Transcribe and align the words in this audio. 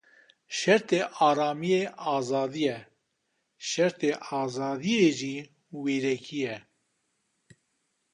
Şertê 0.57 0.99
aramiyê 1.27 1.83
azadî 2.13 2.61
ye, 2.65 2.77
şertê 3.69 4.11
azadiyê 4.39 5.09
jî 5.19 5.35
wêrekî 5.81 6.39
ye. 6.45 6.57